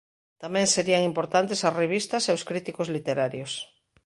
[0.43, 3.51] Tamén serían importantes as revistas e os críticos literarios.